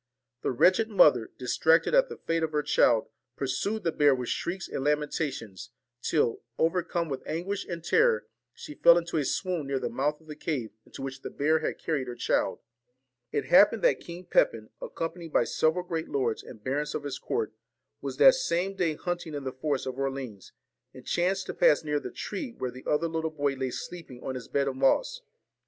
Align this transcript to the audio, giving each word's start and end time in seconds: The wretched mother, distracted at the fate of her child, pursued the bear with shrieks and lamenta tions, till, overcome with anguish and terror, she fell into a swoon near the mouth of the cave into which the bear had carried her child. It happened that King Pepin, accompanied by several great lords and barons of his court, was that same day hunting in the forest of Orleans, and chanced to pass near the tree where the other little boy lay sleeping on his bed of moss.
The 0.41 0.49
wretched 0.51 0.89
mother, 0.89 1.29
distracted 1.37 1.93
at 1.93 2.09
the 2.09 2.17
fate 2.17 2.41
of 2.41 2.53
her 2.53 2.63
child, 2.63 3.07
pursued 3.35 3.83
the 3.83 3.91
bear 3.91 4.15
with 4.15 4.29
shrieks 4.29 4.67
and 4.67 4.83
lamenta 4.83 5.31
tions, 5.31 5.69
till, 6.01 6.41
overcome 6.57 7.07
with 7.07 7.21
anguish 7.27 7.67
and 7.67 7.83
terror, 7.83 8.25
she 8.51 8.73
fell 8.73 8.97
into 8.97 9.17
a 9.17 9.23
swoon 9.23 9.67
near 9.67 9.77
the 9.77 9.91
mouth 9.91 10.19
of 10.19 10.25
the 10.25 10.35
cave 10.35 10.71
into 10.87 11.03
which 11.03 11.21
the 11.21 11.29
bear 11.29 11.59
had 11.59 11.77
carried 11.77 12.07
her 12.07 12.15
child. 12.15 12.61
It 13.31 13.45
happened 13.45 13.83
that 13.83 13.99
King 13.99 14.25
Pepin, 14.25 14.71
accompanied 14.81 15.33
by 15.33 15.43
several 15.43 15.83
great 15.85 16.09
lords 16.09 16.41
and 16.41 16.63
barons 16.63 16.95
of 16.95 17.03
his 17.03 17.19
court, 17.19 17.53
was 18.01 18.17
that 18.17 18.33
same 18.33 18.73
day 18.75 18.95
hunting 18.95 19.35
in 19.35 19.43
the 19.43 19.53
forest 19.53 19.85
of 19.85 19.99
Orleans, 19.99 20.51
and 20.95 21.05
chanced 21.05 21.45
to 21.45 21.53
pass 21.53 21.83
near 21.83 21.99
the 21.99 22.09
tree 22.09 22.55
where 22.57 22.71
the 22.71 22.85
other 22.87 23.07
little 23.07 23.29
boy 23.29 23.53
lay 23.53 23.69
sleeping 23.69 24.19
on 24.23 24.33
his 24.33 24.47
bed 24.47 24.67
of 24.67 24.75
moss. 24.75 25.21